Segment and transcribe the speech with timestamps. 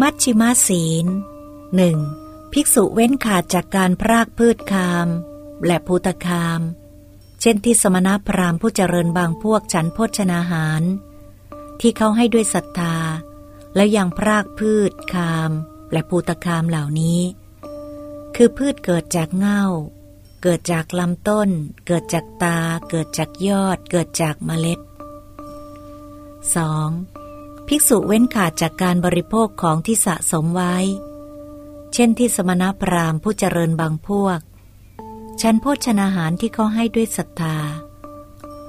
[0.00, 1.06] มัชชิมาศีล
[1.76, 1.98] หนึ่ง
[2.52, 5.08] ภิกษุเว้นขาดจากการพรากพืชคาม
[5.66, 6.60] และภูตคาม
[7.40, 10.82] เช่นที่สมณพราหมณ์ผู้เจริญบางพวกฉันโภชนาหาร
[11.80, 12.96] ที่เขาให้ด้วยศรัทธา
[13.74, 15.50] แล้วยังพรากพืชคาม
[15.92, 17.20] และภูตคามเหล่านี้
[18.36, 19.64] คือพืชเกิดจากเง่า
[20.42, 21.48] เกิดจากลำต้น
[21.86, 22.58] เกิดจากตา
[22.90, 24.88] เกิดจากยอด เกิดจากเมล็ด 2.
[27.68, 30.76] ภิกษุเว้นขาดจากการบริโภคของที่สะสมไว้
[31.92, 34.38] เช่นที่สมณพราหมณ์ผู้เจริญบางพวก
[35.40, 37.58] ฉันโภชนาหารที่เขาให้ด้วยศรัทธา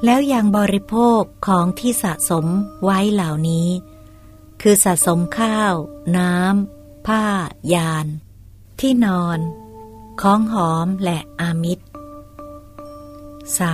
[0.04, 2.46] แล้วยังบริโภคของที่สะสม
[2.84, 3.70] ไว้เหล่านี้
[4.62, 5.74] คือสะสมข้าว
[6.18, 7.24] น้ำ ผ้า
[7.74, 8.08] ยาน
[8.80, 9.40] ที่นอน
[10.22, 11.86] ของหอมและอามิตร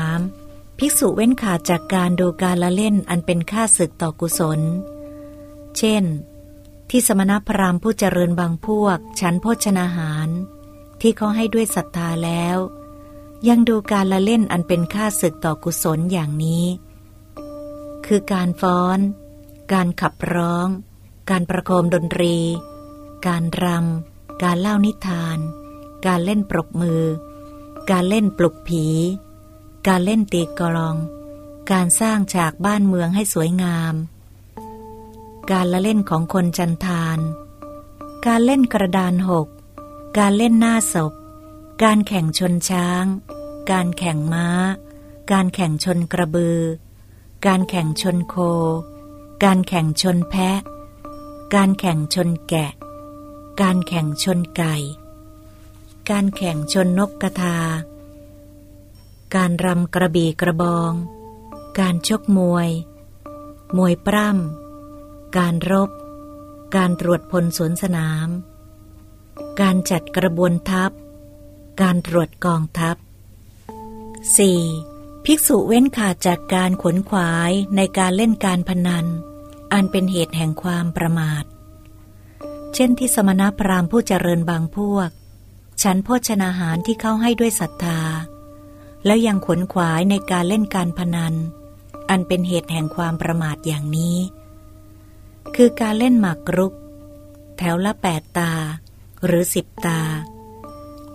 [0.06, 0.78] 3.
[0.78, 4.59] ภิกษุเว้นขาดจากการดูการละเล่นอันเป็นค่าศึกต่อกุศล
[5.84, 6.05] เช่น
[6.90, 10.30] ที่สมณพราหมณ์ผู้เจริญบางพวก ฉันโภชนาหาร
[11.02, 12.58] ที่เขาให้ด้วยศรัทธาแล้ว
[13.47, 16.66] ยังดูการละเล่นอันเป็นค่าศึกต่อกุศลอย่างนี้
[18.06, 19.00] คือการฟ้อน
[19.73, 20.67] การขับร้อง
[21.30, 22.38] การประโคมดนตรี
[23.28, 25.38] การรำการเล่านิทาน
[26.08, 27.03] การเล่นปรบมือ
[27.91, 28.86] การเล่นปลุกผี
[29.88, 30.95] การเล่นตีกลอง
[31.72, 33.95] การสร้างฉากบ้านเมืองให้สวยงาม
[35.50, 37.20] การละเล่นของคนจันทาน
[38.25, 39.47] การเล่นกระดานหก
[40.17, 41.14] การเล่นหน้าศพ
[41.84, 43.06] การแข่งชนช้าง
[43.72, 44.47] การแข่งม้า
[45.31, 46.59] การแข่งชนกระบือ
[47.45, 48.36] การแข่งชนโค
[49.44, 50.59] การแข่งชนแพะ
[51.56, 52.72] การแข่งชนแกะ
[53.62, 54.75] การแข่งชนไก่
[56.09, 57.58] การแข่งชนนกกระทา
[59.36, 60.92] การรำกระบี่กระบอง
[61.80, 62.69] การชกมวย
[63.78, 64.61] มวยปล้ำ
[65.38, 65.90] การรบ
[66.76, 68.28] การตรวจพลสวนสนาม
[69.62, 70.92] การจัดกระบวนทัพ
[71.82, 72.96] การตรวจกองทัพ
[74.31, 75.25] 4.
[75.25, 79.06] ภิกษุเว้นขาดจากการขวนขวายในการเล่นการพนัน
[79.74, 81.44] อันเป็นเหตุแห่งความประมาท
[82.74, 85.09] เช่นที่สมณพราหมณ์ผู้เจริญบางพวก
[85.81, 88.02] ฉันโภชนาหารที่เขาให้ด้วยศรัทธา
[89.06, 91.34] แล้วยังขวนขวายในการเล่นการพนัน
[92.09, 94.18] อันเป็นเหตุแห่งความประมาทอย่างนี้
[95.56, 96.73] คือการเล่นหมากรุก
[97.57, 98.53] แถวละแปดตา
[99.25, 100.01] หรือสิบตา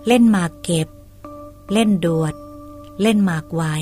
[0.07, 0.89] เล่นหมากเก็บ
[1.73, 2.35] เล่นดวด
[3.01, 3.75] เล่นหมากไว้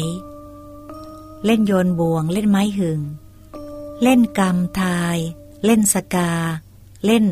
[1.45, 3.01] เล่นโยนบ่วง เล่นไม้หึง
[4.03, 5.17] เล่นกำทาย
[5.65, 6.31] เล่นสกา
[7.05, 7.25] เล่น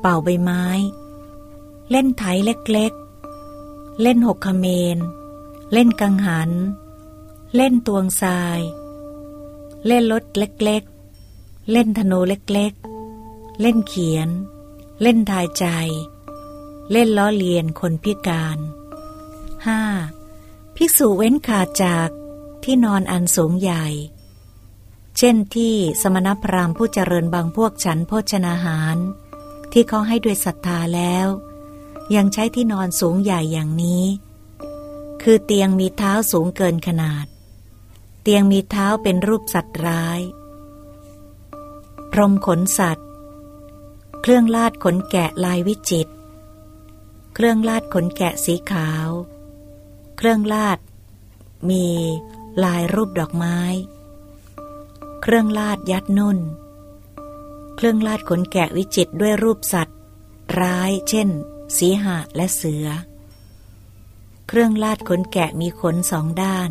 [0.00, 0.64] เป่าใบไม้
[1.90, 4.66] เล่นไถเล็กๆ เล่นหกขเม
[4.96, 4.98] น
[5.72, 6.50] เล่นกังหัน
[7.56, 8.60] เล่นตวงทราย
[9.86, 10.99] เล่นรถเล็กๆ
[11.72, 14.28] เล่นธนูเล็กๆ เล่นเขียน
[15.02, 15.66] เล่นทายใจ
[16.92, 18.58] เล่นล้อเลียนคนพิการ
[19.86, 20.76] 5.
[20.76, 22.08] ภิกษุเว้นขาดจาก
[22.64, 23.86] ที่นอนอันสูงใหญ่
[25.16, 28.96] เช่นที่สมณพราหมณ์ผู้เจริญบางพวกฉันโภชนาหาร
[29.72, 31.26] ที่เขาให้ด้วยศรัทธาแล้ว
[32.14, 34.04] ยังใช้ที่นอนสูงใหญ่อย่างนี้
[35.22, 37.26] คือเตียงมีเท้าสูงเกินขนาด
[38.22, 40.20] เตียงมีเท้าเป็นรูปสัตว์ร้าย
[42.12, 43.08] พรมขนสัตว์
[44.22, 46.08] เครื่องลาดขนแกะลายวิจิต
[47.34, 49.08] เครื่องลาดขนแกะสีขาว
[50.16, 50.78] เครื่องลาด
[51.70, 51.86] มี
[52.64, 53.58] ลายรูปดอกไม้
[55.22, 56.38] เครื่องลาดยัดนุ่น
[57.76, 59.98] เครื่องลาดขนแกะวิจิตด้วยรูปสัตว์
[60.60, 61.28] ร้ายเช่น
[61.76, 62.86] สีหะและเสือ
[64.48, 66.70] เครื่องลาดขนแกะมีขนสองด้าน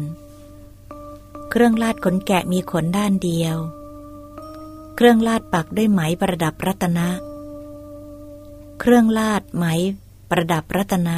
[1.50, 3.58] เครื่องลาดขนแกะมีขนด้านเดียว
[5.02, 7.08] เครื่องลาดปักด้วยไหมประดับรัตนะ
[8.80, 9.66] เครื่องลาดไหม
[10.30, 11.18] ประดับรัตนะ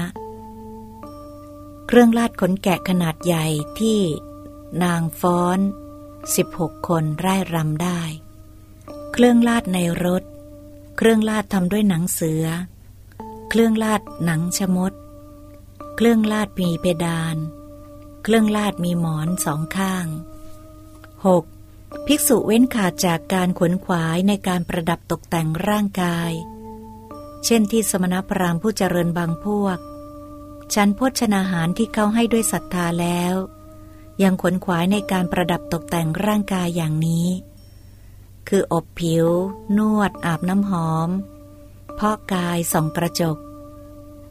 [1.87, 3.45] เครื่องลาดขนแกะขนาดใหญ่
[3.79, 3.99] ที่
[4.83, 5.59] นางฟ้อน
[6.35, 8.01] สิบหกคนไร่รำได้
[9.13, 10.23] เครื่องลาดในรถ
[10.97, 12.45] เครื่องลาดทำด้วยหนังเสือ
[13.49, 14.93] เครื่องลาดหนังชมด
[15.95, 17.35] เครื่องลาดมีเพดาน
[18.23, 20.05] เครื่องลาดมีหมอนสองข้าง
[21.25, 21.60] 6.
[22.05, 26.31] ภิกษุเว้นขาดจากการขวนขวายในการประดับตกแต่งร่างกาย
[27.45, 29.77] เช่นที่สมณพราหมณ์ผู้เจริญบางพวก
[30.73, 33.35] ชั้นโภชนาหารที่เขาให้ด้วยศรัทธาแล้ว
[34.23, 37.27] ยังขวนขวายในการประดับตกแต่งร่างกายอย่างนี้
[38.47, 39.27] คืออบผิว
[39.77, 41.09] นวด อาบน้ำหอม
[41.95, 43.37] เพาะกายส่องกระจก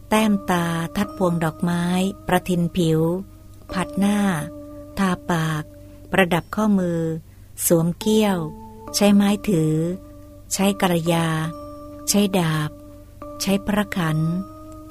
[0.09, 0.67] แต้มตา
[0.97, 1.85] ทัดพวงดอกไม้
[2.27, 3.01] ประทินผิว
[3.73, 4.19] ผัดหน้า
[4.99, 5.63] ทาปาก
[6.13, 7.01] ประดับข้อมือ
[7.67, 8.39] สวมเกี้ยว
[8.95, 9.75] ใช้ไม้ถือ
[10.53, 11.29] ใช้กระยา
[12.09, 12.71] ใช้ดาบ
[13.43, 14.19] ใช้พระขัน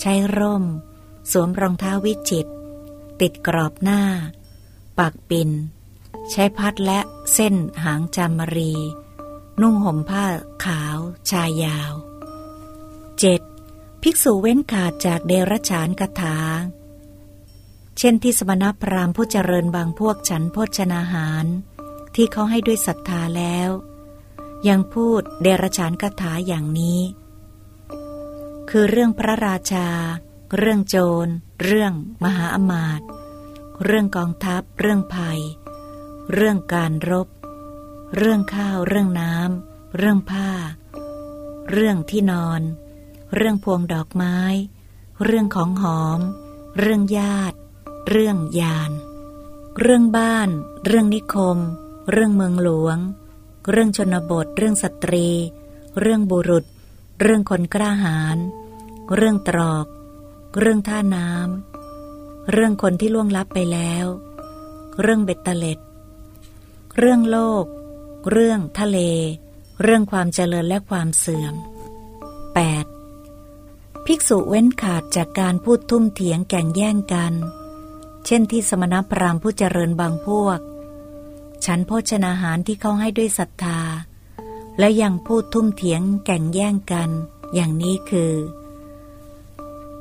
[0.02, 0.66] ใช้ร่ม
[1.32, 2.48] สวมรองเท้าวิจิต
[3.22, 4.02] ติดกรอบหน้า
[5.00, 5.50] ปักปิน
[6.32, 7.00] ใช้พัดและ
[7.34, 8.74] เส้นหางจามรี
[9.62, 10.26] นุ่งห่มผ้า
[10.66, 10.98] ขาว
[11.30, 11.94] ชายยาว
[13.20, 14.02] 7.
[14.04, 16.38] ภิกษุเว้นขาดจากเดรัจฉานกถา
[17.98, 21.46] เช่นที่สมณพราหมณ์ผู้เจริญบางพวกฉันโภชนาหาร
[22.22, 23.70] ที่เขาให้ด้วยศรัทธาแล้ว
[24.68, 27.02] ยังพูดเดรฉานกถาอย่างนี้
[28.70, 29.90] คือเรื่องพระราชา
[30.58, 31.28] เรื่องโจร
[31.64, 31.94] เรื่อง
[32.24, 33.08] มหาอมาตย์
[33.84, 35.42] เรื่องกองทัพ เรื่องภัย
[36.34, 37.28] เรื่องการรบ
[38.18, 40.50] เรื่องข้าว เรื่องน้ำเรื่องผ้า
[41.72, 42.62] เรื่องที่นอน
[43.36, 44.38] เรื่องพวงดอกไม้
[45.24, 46.20] เรื่องของหอม
[46.80, 47.58] เรื่องญาติ
[48.10, 48.92] เรื่องยาน
[49.80, 50.50] เรื่องบ้าน
[50.86, 51.60] เรื่องนิคม
[52.12, 52.98] เรื่องเมืองหลวง
[53.72, 55.28] เรื่องชนบท เรื่องสตรี
[56.00, 56.66] เรื่องบุรุษ
[57.22, 58.38] เรื่องคนกล้าหาญ
[59.16, 59.86] เรื่องตรอก
[60.60, 64.06] เรื่องท่าน้ำ เรื่องคนที่ล่วงลับไปแล้ว
[65.02, 65.80] เรื่องเบ็ดเตล็ด
[66.98, 67.66] เรื่องโลก
[68.32, 68.98] เรื่องทะเล
[69.84, 71.56] เรื่องความเจริญและความเสื่อม
[73.26, 74.06] 8.
[74.06, 77.34] ภิกษุเว้นขาดจากการพูดทุ่มเถียงแก่งแย่งกัน
[78.26, 80.60] เช่นที่สมณพราหมณ์ผู้เจริญบางพวก
[81.66, 83.80] ฉันโภชนาหารที่เขาให้ด้วยศรัทธา
[84.80, 87.10] และยังพูดทุ่มเถียงแก่งแย่งกัน
[87.54, 88.34] อย่างนี้คือ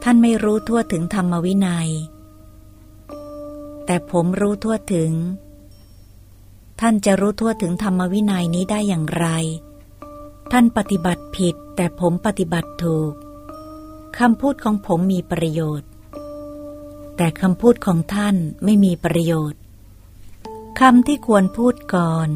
[0.03, 1.89] ท่านไม่รู้ทั่วถึงธรรมวินัย
[3.87, 5.13] แต่ผมรู้ทั่วถึง
[6.81, 9.27] ท่านจะรู้ทั่วถึงธรรมวินัยนี้ได้อย่างไร
[10.53, 13.13] ท่านปฏิบัติผิด แต่ผมปฏิบัติถูก
[14.19, 15.89] คำพูดของผมมีประโยชน์
[17.17, 19.61] แต่คำพูดของท่านไม่มีประโยชน์
[20.81, 22.29] คำที่ควรพูดก่อน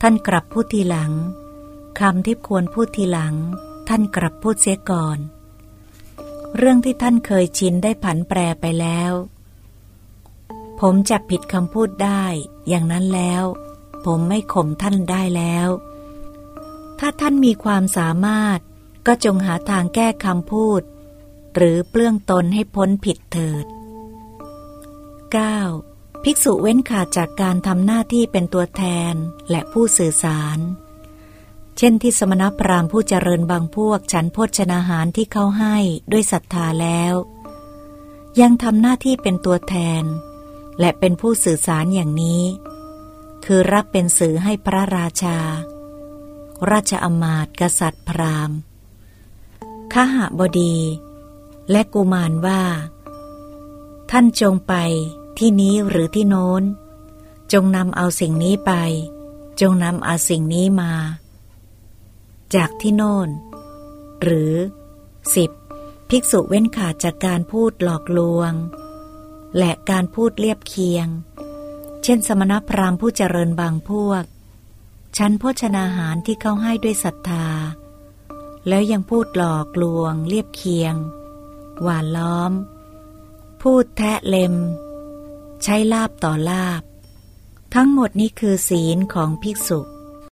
[0.00, 1.12] ท่านกลับพูดทีหลัง
[2.00, 3.34] คำที่ควรพูดทีหลัง
[3.88, 5.18] ท่านกลับพูดเสียก่อน
[6.56, 9.12] เรื่องที่ท่านเคยชินได้ผันแปรไปแล้ว
[10.80, 12.24] ผมจะผิดคำพูดได้
[12.68, 13.44] อย่างนั้นแล้ว
[14.04, 15.68] ผมไม่ข่มท่านได้แล้ว
[16.98, 18.58] ถ้าท่านมีความสามารถ
[19.06, 20.82] ก็จงหาทางแก้คำพูด
[21.54, 23.74] หรือเปลื้องตนให้พ้นผิดเถิด 9.
[26.22, 28.82] ภิกษุเว้นขาดจากการทำหน้าที่เป็นตัวแท
[29.12, 29.14] น
[29.50, 30.58] และผู้สื่อสาร
[31.76, 35.76] เช่นที่สมณพราหมณ์ผู้เจริญบางพวกฉันโภชนาหารที่เขาให้
[36.12, 37.14] ด้วยศรัทธาแล้ว
[38.40, 40.04] ยังทำหน้าที่เป็นตัวแทน
[40.80, 42.42] และเป็นผู้สื่อสารอย่างนี้
[43.44, 45.38] คือรับเป็นสื่อให้พระราชา
[46.70, 48.58] ราชอมาตย์กษัตริย์พราหมณ์
[49.92, 50.76] ข้าหบดี
[51.70, 52.62] และกุมารว่า
[54.10, 54.74] ท่านจงไป
[55.38, 56.62] ที่นี้หรือที่โน้น
[57.52, 58.72] จงนำเอาสิ่งนี้ไป
[59.60, 60.92] จงนำเอาสิ่งนี้มา
[62.54, 63.28] จากที่โน้น
[64.22, 64.54] หรือ
[65.34, 65.50] สิบ
[66.08, 68.52] ภิกษุเว้นขาดจากการพูดหลอกลวง
[69.58, 71.08] และการพูดเรียบเคียง
[72.02, 74.24] เช่นสมณพราหมณ์ผู้เจริญบางพวก
[75.16, 77.48] ชั้นโภชนาหารที่เขาให้ด้วยศรัทธา
[78.68, 80.94] แล้วยังพูดหลอกลวง เรียบเคียง
[81.82, 82.52] หวานล้อม
[83.62, 84.54] พูดแทะเล็ม
[85.70, 86.82] ใช้ลาบต่อลาบ
[87.74, 89.80] ทั้งหมดนี้คือศีลของภิกษุ